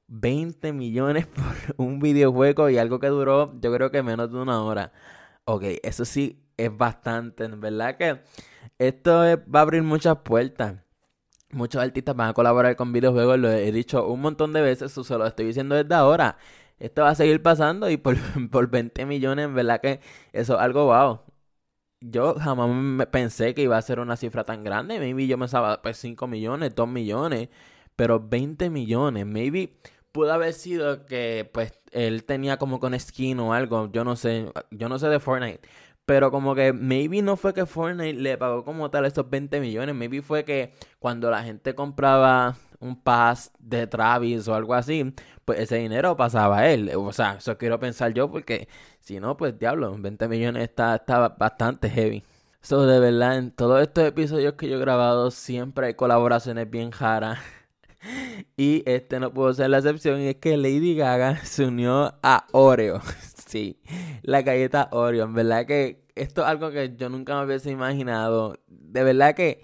20 0.07 0.73
millones 0.73 1.27
por 1.27 1.45
un 1.77 1.99
videojuego 1.99 2.69
y 2.69 2.77
algo 2.77 2.99
que 2.99 3.07
duró 3.07 3.53
yo 3.61 3.73
creo 3.73 3.91
que 3.91 4.03
menos 4.03 4.31
de 4.31 4.37
una 4.39 4.61
hora. 4.63 4.91
Ok, 5.45 5.63
eso 5.83 6.05
sí 6.05 6.43
es 6.57 6.75
bastante, 6.75 7.47
¿verdad? 7.47 7.97
Que 7.97 8.21
esto 8.79 9.11
va 9.53 9.59
a 9.59 9.61
abrir 9.63 9.83
muchas 9.83 10.17
puertas. 10.19 10.75
muchos 11.51 11.81
artistas 11.81 12.15
van 12.15 12.29
a 12.29 12.33
colaborar 12.33 12.75
con 12.75 12.93
videojuegos, 12.93 13.39
lo 13.39 13.51
he 13.51 13.71
dicho 13.71 14.07
un 14.07 14.21
montón 14.21 14.53
de 14.53 14.61
veces, 14.61 14.91
se 14.93 15.17
lo 15.17 15.25
estoy 15.27 15.47
diciendo 15.47 15.75
desde 15.75 15.95
ahora. 15.95 16.37
Esto 16.79 17.03
va 17.03 17.09
a 17.11 17.15
seguir 17.15 17.41
pasando 17.41 17.89
y 17.89 17.97
por, 17.97 18.17
por 18.51 18.69
20 18.69 19.05
millones, 19.05 19.45
en 19.45 19.55
verdad 19.55 19.81
que 19.81 20.01
eso 20.33 20.55
es 20.55 20.61
algo 20.61 20.85
wow. 20.85 21.21
Yo 21.99 22.35
jamás 22.35 22.69
me 22.69 23.07
pensé 23.07 23.53
que 23.55 23.63
iba 23.63 23.77
a 23.77 23.81
ser 23.81 23.99
una 23.99 24.17
cifra 24.17 24.43
tan 24.43 24.63
grande. 24.63 24.99
Maybe 24.99 25.27
yo 25.27 25.37
pensaba, 25.37 25.81
pues 25.81 25.97
5 25.97 26.27
millones, 26.27 26.75
2 26.75 26.87
millones, 26.87 27.49
pero 27.95 28.19
20 28.19 28.69
millones. 28.69 29.25
Maybe 29.25 29.77
pudo 30.11 30.33
haber 30.33 30.53
sido 30.53 31.05
que 31.05 31.49
pues 31.53 31.73
él 31.91 32.23
tenía 32.23 32.57
como 32.57 32.79
con 32.79 32.99
skin 32.99 33.39
o 33.39 33.53
algo, 33.53 33.91
yo 33.91 34.03
no 34.03 34.15
sé, 34.15 34.51
yo 34.71 34.89
no 34.89 34.99
sé 34.99 35.09
de 35.09 35.19
Fortnite. 35.19 35.61
Pero 36.05 36.31
como 36.31 36.55
que 36.55 36.73
maybe 36.73 37.21
no 37.21 37.35
fue 37.35 37.53
que 37.53 37.65
Fortnite 37.65 38.19
le 38.19 38.37
pagó 38.37 38.63
como 38.63 38.89
tal 38.89 39.05
estos 39.05 39.29
20 39.29 39.59
millones, 39.59 39.93
maybe 39.95 40.21
fue 40.21 40.45
que 40.45 40.73
cuando 40.99 41.29
la 41.29 41.43
gente 41.43 41.75
compraba 41.75 42.55
un 42.79 43.01
pass 43.01 43.51
de 43.59 43.87
Travis 43.87 44.47
o 44.47 44.55
algo 44.55 44.73
así, 44.73 45.13
pues 45.45 45.59
ese 45.59 45.77
dinero 45.77 46.15
pasaba 46.17 46.59
a 46.59 46.71
él. 46.71 46.91
O 46.95 47.11
sea, 47.13 47.35
eso 47.35 47.57
quiero 47.57 47.79
pensar 47.79 48.13
yo 48.13 48.29
porque 48.29 48.67
si 48.99 49.19
no, 49.19 49.37
pues 49.37 49.57
diablo, 49.57 49.95
20 49.97 50.27
millones 50.27 50.63
está, 50.63 50.95
está 50.95 51.29
bastante 51.29 51.89
heavy. 51.89 52.23
So, 52.61 52.85
de 52.85 52.99
verdad, 52.99 53.37
en 53.37 53.51
todos 53.51 53.81
estos 53.81 54.05
episodios 54.05 54.55
que 54.55 54.67
yo 54.67 54.77
he 54.77 54.79
grabado 54.79 55.31
siempre 55.31 55.87
hay 55.87 55.93
colaboraciones 55.93 56.69
bien 56.69 56.91
raras. 56.91 57.39
y 58.57 58.83
este 58.85 59.19
no 59.19 59.33
pudo 59.33 59.53
ser 59.53 59.69
la 59.69 59.77
excepción 59.77 60.21
y 60.21 60.27
es 60.27 60.35
que 60.35 60.57
Lady 60.57 60.95
Gaga 60.95 61.37
se 61.45 61.65
unió 61.65 62.15
a 62.23 62.45
Oreo. 62.51 63.01
sí, 63.47 63.79
la 64.21 64.41
galleta 64.41 64.89
Oreo. 64.91 65.25
En 65.25 65.33
verdad 65.33 65.65
que 65.65 66.05
esto 66.15 66.41
es 66.41 66.47
algo 66.47 66.71
que 66.71 66.95
yo 66.97 67.09
nunca 67.09 67.37
me 67.39 67.45
hubiese 67.45 67.71
imaginado. 67.71 68.59
De 68.67 69.03
verdad 69.03 69.35
que 69.35 69.61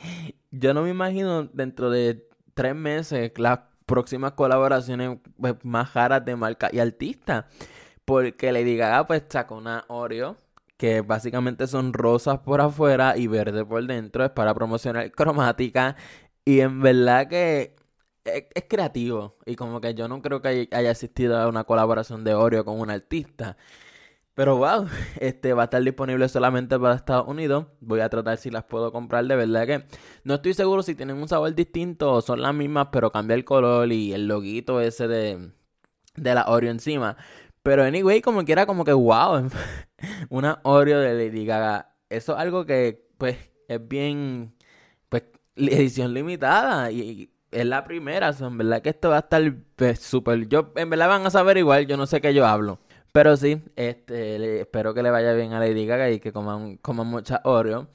yo 0.52 0.74
no 0.74 0.84
me 0.84 0.92
imagino 0.92 1.44
dentro 1.46 1.90
de 1.90 2.28
tres 2.54 2.76
meses 2.76 3.32
las 3.38 3.60
próximas 3.86 4.34
colaboraciones 4.34 5.18
pues, 5.40 5.56
más 5.64 5.94
raras 5.94 6.26
de 6.26 6.36
marca 6.36 6.70
y 6.72 6.80
artista. 6.80 7.48
Porque 8.06 8.52
Lady 8.52 8.76
Gaga 8.78 9.08
pues 9.08 9.24
sacó 9.30 9.56
una 9.56 9.86
Oreo 9.88 10.38
que 10.78 11.02
básicamente 11.02 11.68
son 11.68 11.94
rosas 11.94 12.40
por 12.40 12.60
afuera 12.62 13.16
y 13.18 13.28
verde 13.28 13.64
por 13.66 13.86
dentro. 13.86 14.26
Es 14.26 14.32
para 14.32 14.54
promocionar 14.54 15.12
cromática. 15.14 15.96
Y 16.46 16.60
en 16.60 16.82
verdad 16.82 17.28
que 17.28 17.76
es, 18.26 18.66
creativo. 18.68 19.38
Y 19.46 19.56
como 19.56 19.82
que 19.82 19.94
yo 19.94 20.08
no 20.08 20.22
creo 20.22 20.42
que 20.42 20.68
haya 20.72 20.92
existido 20.92 21.48
una 21.50 21.64
colaboración 21.64 22.24
de 22.24 22.34
Oreo 22.34 22.66
con 22.66 22.80
un 22.80 22.90
artista. 22.90 23.58
Pero 24.36 24.58
wow, 24.58 24.88
este 25.20 25.54
va 25.54 25.64
a 25.64 25.66
estar 25.66 25.84
disponible 25.84 26.28
solamente 26.30 26.80
para 26.80 26.96
Estados 26.96 27.28
Unidos. 27.28 27.68
Voy 27.80 28.00
a 28.00 28.10
tratar 28.10 28.38
si 28.38 28.50
las 28.50 28.64
puedo 28.64 28.92
comprar. 28.92 29.26
De 29.26 29.36
verdad 29.36 29.68
que 29.68 29.86
no 30.24 30.36
estoy 30.36 30.54
seguro 30.54 30.84
si 30.84 30.96
tienen 30.96 31.18
un 31.18 31.28
sabor 31.28 31.54
distinto 31.54 32.12
o 32.12 32.22
son 32.22 32.42
las 32.42 32.54
mismas, 32.54 32.88
pero 32.92 33.12
cambia 33.12 33.36
el 33.36 33.46
color 33.46 33.92
y 33.92 34.14
el 34.14 34.28
loguito 34.28 34.82
ese 34.82 35.08
de, 35.08 35.52
de 36.16 36.36
la 36.36 36.46
Oreo 36.48 36.72
encima. 36.72 37.18
Pero 37.62 37.84
anyway, 37.84 38.22
como 38.22 38.44
quiera, 38.44 38.66
como 38.66 38.84
que 38.86 38.94
wow, 38.94 39.50
una 40.30 40.60
Oreo 40.64 41.00
de 41.00 41.14
Lady 41.14 41.46
Gaga. 41.46 41.96
Eso 42.10 42.34
es 42.34 42.40
algo 42.40 42.66
que 42.66 43.08
pues 43.18 43.38
es 43.68 43.88
bien, 43.88 44.56
pues 45.10 45.24
edición 45.56 46.14
limitada 46.14 46.92
y 46.92 47.32
es 47.52 47.66
la 47.66 47.84
primera. 47.84 48.34
en 48.40 48.58
verdad 48.58 48.82
que 48.82 48.90
esto 48.90 49.10
va 49.10 49.18
a 49.18 49.20
estar 49.20 49.54
pues, 49.76 50.00
súper. 50.00 50.48
Yo, 50.48 50.74
en 50.76 50.90
verdad 50.90 51.08
van 51.08 51.26
a 51.26 51.30
saber 51.30 51.58
igual, 51.58 51.88
yo 51.88 51.98
no 51.98 52.08
sé 52.08 52.22
qué 52.22 52.34
yo 52.34 52.46
hablo. 52.46 52.80
Pero 53.14 53.38
sí, 53.38 53.62
este, 53.76 54.62
espero 54.62 54.94
que 54.96 55.04
le 55.04 55.12
vaya 55.12 55.34
bien 55.34 55.54
a 55.54 55.60
Lady 55.60 55.86
Gaga 55.86 56.10
y 56.10 56.20
que 56.20 56.34
coman, 56.34 56.78
coman 56.78 57.08
mucha 57.08 57.42
Oreo. 57.44 57.88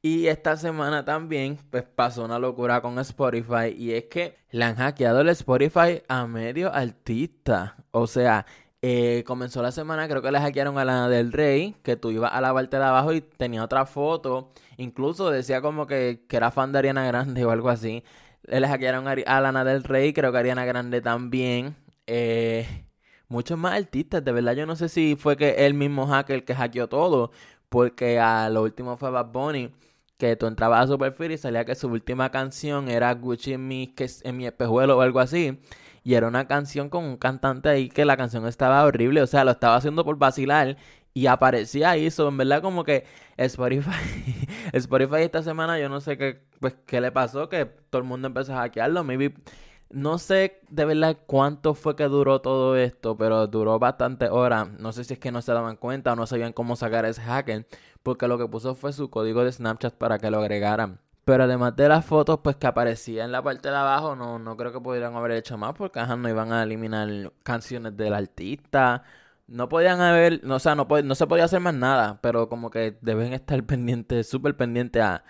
Y 0.00 0.26
esta 0.28 0.56
semana 0.56 1.04
también, 1.04 1.58
pues 1.70 1.84
pasó 1.84 2.24
una 2.24 2.38
locura 2.38 2.80
con 2.82 2.98
Spotify. 2.98 3.74
Y 3.76 3.92
es 3.92 4.04
que 4.04 4.36
le 4.50 4.64
han 4.64 4.76
hackeado 4.76 5.20
el 5.20 5.28
Spotify 5.30 6.02
a 6.08 6.26
medio 6.26 6.72
artista. 6.74 7.76
O 7.90 8.06
sea, 8.06 8.46
eh, 8.82 9.22
comenzó 9.26 9.62
la 9.62 9.70
semana, 9.72 10.08
creo 10.08 10.22
que 10.22 10.32
le 10.32 10.40
hackearon 10.40 10.78
a 10.78 10.84
Lana 10.86 11.08
del 11.10 11.32
Rey, 11.32 11.76
que 11.82 11.96
tú 11.96 12.10
ibas 12.10 12.32
a 12.32 12.40
la 12.40 12.54
parte 12.54 12.78
de 12.78 12.84
abajo 12.84 13.12
y 13.12 13.20
tenía 13.20 13.64
otra 13.64 13.86
foto. 13.86 14.52
Incluso 14.78 15.30
decía 15.30 15.60
como 15.62 15.86
que, 15.86 16.24
que 16.28 16.36
era 16.38 16.50
fan 16.50 16.72
de 16.72 16.78
Ariana 16.78 17.06
Grande 17.06 17.44
o 17.46 17.50
algo 17.50 17.68
así. 17.68 18.02
Le 18.44 18.66
hackearon 18.66 19.06
a 19.08 19.40
Lana 19.40 19.64
del 19.64 19.84
Rey, 19.84 20.12
creo 20.14 20.32
que 20.32 20.38
Ariana 20.38 20.64
Grande 20.64 21.00
también. 21.02 21.76
Eh, 22.06 22.83
muchos 23.34 23.58
más 23.58 23.74
artistas. 23.74 24.24
De 24.24 24.32
verdad, 24.32 24.54
yo 24.54 24.66
no 24.66 24.76
sé 24.76 24.88
si 24.88 25.16
fue 25.16 25.36
que 25.36 25.66
el 25.66 25.74
mismo 25.74 26.06
hacker 26.06 26.44
que 26.44 26.54
hackeó 26.54 26.88
todo, 26.88 27.32
porque 27.68 28.18
a 28.20 28.48
lo 28.48 28.62
último 28.62 28.96
fue 28.96 29.10
Bad 29.10 29.32
Bunny, 29.32 29.70
que 30.18 30.36
tú 30.36 30.46
entrabas 30.46 30.90
a 30.90 30.96
su 30.96 31.24
y 31.24 31.38
salía 31.38 31.64
que 31.64 31.74
su 31.74 31.88
última 31.88 32.30
canción 32.30 32.88
era 32.88 33.12
Gucci 33.14 33.54
en 33.54 33.68
mi, 33.68 33.88
que, 33.88 34.08
en 34.22 34.36
mi 34.36 34.46
espejuelo 34.46 34.98
o 34.98 35.00
algo 35.02 35.20
así. 35.20 35.60
Y 36.04 36.14
era 36.14 36.28
una 36.28 36.46
canción 36.46 36.88
con 36.90 37.04
un 37.04 37.16
cantante 37.16 37.68
ahí 37.68 37.88
que 37.88 38.04
la 38.04 38.16
canción 38.16 38.46
estaba 38.46 38.84
horrible, 38.84 39.22
o 39.22 39.26
sea, 39.26 39.44
lo 39.44 39.52
estaba 39.52 39.76
haciendo 39.76 40.04
por 40.04 40.18
vacilar 40.18 40.76
y 41.14 41.26
aparecía 41.26 41.90
ahí, 41.90 42.06
eso 42.06 42.28
en 42.28 42.36
verdad 42.36 42.60
como 42.60 42.84
que 42.84 43.04
Spotify, 43.36 43.90
Spotify 44.72 45.22
esta 45.22 45.42
semana 45.42 45.78
yo 45.78 45.88
no 45.88 46.00
sé 46.00 46.18
qué, 46.18 46.42
pues, 46.60 46.76
qué 46.86 47.00
le 47.00 47.12
pasó, 47.12 47.48
que 47.48 47.66
todo 47.66 48.02
el 48.02 48.08
mundo 48.08 48.28
empezó 48.28 48.52
a 48.54 48.62
hackearlo, 48.62 49.04
maybe 49.04 49.32
no 49.94 50.18
sé 50.18 50.60
de 50.68 50.84
verdad 50.84 51.16
cuánto 51.26 51.74
fue 51.74 51.94
que 51.94 52.04
duró 52.04 52.40
todo 52.40 52.76
esto, 52.76 53.16
pero 53.16 53.46
duró 53.46 53.78
bastante 53.78 54.28
horas. 54.28 54.68
No 54.78 54.92
sé 54.92 55.04
si 55.04 55.14
es 55.14 55.20
que 55.20 55.30
no 55.30 55.40
se 55.40 55.52
daban 55.52 55.76
cuenta 55.76 56.12
o 56.12 56.16
no 56.16 56.26
sabían 56.26 56.52
cómo 56.52 56.74
sacar 56.76 57.04
ese 57.04 57.22
hacker, 57.22 57.66
porque 58.02 58.26
lo 58.28 58.36
que 58.36 58.48
puso 58.48 58.74
fue 58.74 58.92
su 58.92 59.08
código 59.08 59.44
de 59.44 59.52
Snapchat 59.52 59.94
para 59.94 60.18
que 60.18 60.30
lo 60.30 60.38
agregaran. 60.40 60.98
Pero 61.24 61.44
además 61.44 61.76
de 61.76 61.88
las 61.88 62.04
fotos, 62.04 62.40
pues 62.42 62.56
que 62.56 62.66
aparecía 62.66 63.24
en 63.24 63.32
la 63.32 63.42
parte 63.42 63.70
de 63.70 63.76
abajo, 63.76 64.16
no, 64.16 64.38
no 64.38 64.56
creo 64.56 64.72
que 64.72 64.80
pudieran 64.80 65.14
haber 65.14 65.30
hecho 65.32 65.56
más, 65.56 65.74
porque 65.74 66.00
ajá, 66.00 66.16
no 66.16 66.28
iban 66.28 66.52
a 66.52 66.64
eliminar 66.64 67.32
canciones 67.44 67.96
del 67.96 68.14
artista. 68.14 69.04
No 69.46 69.68
podían 69.68 70.00
haber, 70.00 70.42
no, 70.44 70.56
o 70.56 70.58
sea, 70.58 70.74
no, 70.74 70.86
no 71.04 71.14
se 71.14 71.26
podía 71.26 71.44
hacer 71.44 71.60
más 71.60 71.74
nada, 71.74 72.18
pero 72.20 72.48
como 72.48 72.70
que 72.70 72.98
deben 73.00 73.32
estar 73.32 73.62
pendientes, 73.66 74.28
súper 74.28 74.56
pendientes 74.56 75.02
a, 75.02 75.24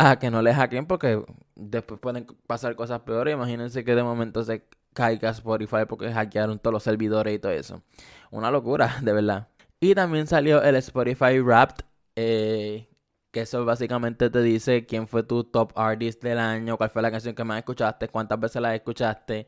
a 0.00 0.18
que 0.18 0.30
no 0.30 0.42
les 0.42 0.56
hackeen 0.56 0.86
porque 0.86 1.22
después 1.54 2.00
pueden 2.00 2.26
pasar 2.46 2.74
cosas 2.76 3.00
peores. 3.00 3.34
Imagínense 3.34 3.84
que 3.84 3.94
de 3.94 4.02
momento 4.02 4.42
se 4.42 4.64
caiga 4.94 5.30
Spotify 5.30 5.84
porque 5.88 6.12
hackearon 6.12 6.58
todos 6.58 6.72
los 6.72 6.82
servidores 6.82 7.34
y 7.34 7.38
todo 7.38 7.52
eso. 7.52 7.82
Una 8.30 8.50
locura, 8.50 8.98
de 9.02 9.12
verdad. 9.12 9.48
Y 9.80 9.94
también 9.94 10.26
salió 10.26 10.62
el 10.62 10.76
Spotify 10.76 11.40
Wrapped, 11.40 11.84
eh, 12.16 12.88
que 13.30 13.42
eso 13.42 13.64
básicamente 13.64 14.30
te 14.30 14.42
dice 14.42 14.86
quién 14.86 15.06
fue 15.06 15.22
tu 15.22 15.44
top 15.44 15.72
artist 15.76 16.22
del 16.22 16.38
año, 16.38 16.76
cuál 16.76 16.90
fue 16.90 17.02
la 17.02 17.10
canción 17.10 17.34
que 17.34 17.44
más 17.44 17.58
escuchaste, 17.58 18.08
cuántas 18.08 18.40
veces 18.40 18.60
la 18.60 18.74
escuchaste 18.74 19.46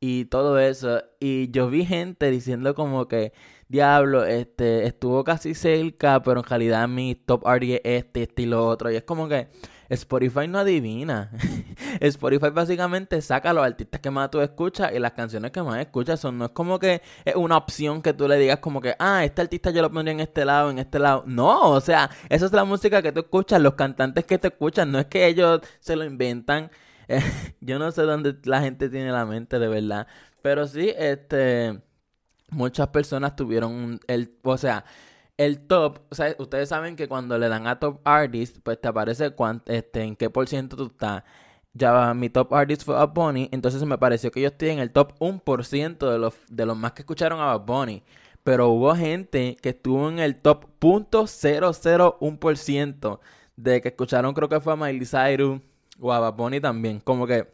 y 0.00 0.26
todo 0.26 0.58
eso. 0.58 1.02
Y 1.20 1.50
yo 1.50 1.68
vi 1.68 1.84
gente 1.84 2.30
diciendo 2.30 2.74
como 2.74 3.08
que, 3.08 3.32
diablo, 3.68 4.24
este, 4.24 4.86
estuvo 4.86 5.24
casi 5.24 5.54
cerca, 5.54 6.22
pero 6.22 6.40
en 6.40 6.46
realidad 6.46 6.88
mi 6.88 7.14
top 7.14 7.46
artist 7.46 7.80
es 7.84 8.04
este, 8.04 8.22
este 8.22 8.42
y 8.42 8.46
lo 8.46 8.66
otro. 8.66 8.90
Y 8.90 8.96
es 8.96 9.02
como 9.04 9.28
que 9.28 9.48
Spotify 9.88 10.48
no 10.48 10.58
adivina. 10.58 11.30
Spotify 12.00 12.50
básicamente 12.50 13.20
saca 13.22 13.52
los 13.52 13.64
artistas 13.64 14.00
que 14.00 14.10
más 14.10 14.30
tú 14.30 14.40
escuchas 14.40 14.92
y 14.94 14.98
las 14.98 15.12
canciones 15.12 15.50
que 15.50 15.62
más 15.62 15.80
escuchas. 15.80 16.20
Son, 16.20 16.36
no 16.38 16.46
es 16.46 16.50
como 16.52 16.78
que 16.78 17.02
es 17.24 17.34
una 17.36 17.56
opción 17.56 18.02
que 18.02 18.12
tú 18.12 18.28
le 18.28 18.36
digas 18.36 18.58
como 18.58 18.80
que, 18.80 18.94
ah, 18.98 19.24
este 19.24 19.42
artista 19.42 19.70
yo 19.70 19.82
lo 19.82 19.90
pondría 19.90 20.12
en 20.12 20.20
este 20.20 20.44
lado, 20.44 20.70
en 20.70 20.78
este 20.78 20.98
lado. 20.98 21.24
No, 21.26 21.70
o 21.70 21.80
sea, 21.80 22.10
esa 22.28 22.46
es 22.46 22.52
la 22.52 22.64
música 22.64 23.02
que 23.02 23.12
tú 23.12 23.20
escuchas, 23.20 23.60
los 23.60 23.74
cantantes 23.74 24.24
que 24.24 24.38
te 24.38 24.48
escuchan. 24.48 24.90
No 24.90 24.98
es 24.98 25.06
que 25.06 25.26
ellos 25.26 25.60
se 25.80 25.96
lo 25.96 26.04
inventan. 26.04 26.70
yo 27.60 27.78
no 27.78 27.90
sé 27.92 28.02
dónde 28.02 28.36
la 28.44 28.60
gente 28.60 28.88
tiene 28.88 29.12
la 29.12 29.26
mente 29.26 29.58
de 29.58 29.68
verdad. 29.68 30.06
Pero 30.42 30.66
sí, 30.66 30.92
este... 30.96 31.80
Muchas 32.50 32.88
personas 32.88 33.34
tuvieron 33.34 33.98
el... 34.06 34.36
O 34.42 34.56
sea, 34.56 34.84
el 35.36 35.66
top, 35.66 36.00
o 36.10 36.14
sea, 36.14 36.34
ustedes 36.38 36.68
saben 36.68 36.96
que 36.96 37.08
cuando 37.08 37.38
le 37.38 37.48
dan 37.48 37.66
a 37.66 37.78
top 37.78 38.00
artist, 38.04 38.58
pues 38.62 38.80
te 38.80 38.88
aparece 38.88 39.34
este, 39.66 40.02
en 40.02 40.16
qué 40.16 40.30
por 40.30 40.48
ciento 40.48 40.76
tú 40.76 40.86
estás. 40.86 41.22
Ya 41.74 42.14
mi 42.14 42.30
top 42.30 42.54
artist 42.54 42.84
fue 42.84 42.94
Bad 42.94 43.12
Bunny, 43.12 43.48
entonces 43.52 43.82
me 43.84 43.98
pareció 43.98 44.30
que 44.30 44.40
yo 44.40 44.48
estoy 44.48 44.70
en 44.70 44.78
el 44.78 44.90
top 44.92 45.12
1% 45.18 46.10
de 46.10 46.18
los, 46.18 46.34
de 46.48 46.66
los 46.66 46.76
más 46.76 46.92
que 46.92 47.02
escucharon 47.02 47.40
a 47.40 47.56
Bad 47.56 47.66
Bunny. 47.66 48.02
Pero 48.44 48.68
hubo 48.68 48.94
gente 48.94 49.56
que 49.60 49.70
estuvo 49.70 50.08
en 50.08 50.20
el 50.20 50.36
top 50.36 50.66
.001% 50.80 53.20
de 53.56 53.80
que 53.82 53.88
escucharon, 53.88 54.34
creo 54.34 54.48
que 54.48 54.60
fue 54.60 54.72
a 54.74 54.76
Miley 54.76 55.06
Cyrus 55.06 55.60
o 56.00 56.12
a 56.12 56.20
Bad 56.20 56.34
Bunny 56.34 56.60
también. 56.60 57.00
Como 57.00 57.26
que 57.26 57.48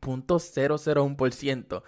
.001%. 0.00 1.82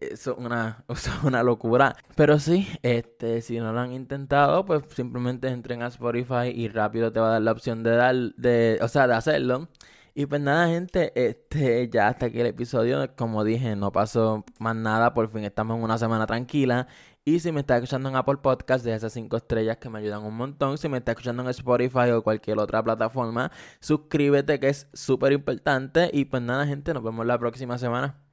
Eso 0.00 0.32
es 0.32 0.38
una, 0.38 0.84
una 1.24 1.42
locura. 1.42 1.96
Pero 2.16 2.38
sí, 2.38 2.68
este, 2.82 3.42
si 3.42 3.58
no 3.58 3.72
lo 3.72 3.80
han 3.80 3.92
intentado, 3.92 4.64
pues 4.64 4.82
simplemente 4.94 5.48
entren 5.48 5.82
a 5.82 5.88
Spotify 5.88 6.48
y 6.54 6.68
rápido 6.68 7.12
te 7.12 7.20
va 7.20 7.28
a 7.28 7.32
dar 7.32 7.42
la 7.42 7.52
opción 7.52 7.82
de 7.82 7.90
dar, 7.96 8.14
de, 8.36 8.78
o 8.82 8.88
sea, 8.88 9.06
de 9.06 9.14
hacerlo. 9.14 9.68
Y 10.16 10.26
pues 10.26 10.40
nada, 10.40 10.68
gente, 10.68 11.12
este, 11.16 11.88
ya 11.88 12.06
hasta 12.08 12.26
aquí 12.26 12.40
el 12.40 12.46
episodio. 12.46 13.14
Como 13.16 13.42
dije, 13.42 13.74
no 13.74 13.90
pasó 13.90 14.44
más 14.60 14.76
nada. 14.76 15.12
Por 15.12 15.28
fin 15.28 15.42
estamos 15.44 15.76
en 15.76 15.82
una 15.82 15.98
semana 15.98 16.26
tranquila. 16.26 16.86
Y 17.24 17.40
si 17.40 17.50
me 17.52 17.60
estás 17.60 17.78
escuchando 17.78 18.10
en 18.10 18.16
Apple 18.16 18.36
Podcast, 18.36 18.84
de 18.84 18.94
esas 18.94 19.12
cinco 19.12 19.36
estrellas 19.36 19.78
que 19.78 19.90
me 19.90 19.98
ayudan 19.98 20.22
un 20.24 20.36
montón. 20.36 20.78
Si 20.78 20.88
me 20.88 20.98
estás 20.98 21.14
escuchando 21.14 21.42
en 21.42 21.48
Spotify 21.48 22.10
o 22.10 22.22
cualquier 22.22 22.58
otra 22.58 22.82
plataforma, 22.82 23.50
suscríbete 23.80 24.60
que 24.60 24.68
es 24.68 24.88
súper 24.92 25.32
importante. 25.32 26.10
Y 26.12 26.26
pues 26.26 26.42
nada, 26.42 26.66
gente, 26.66 26.94
nos 26.94 27.02
vemos 27.02 27.26
la 27.26 27.38
próxima 27.38 27.78
semana. 27.78 28.23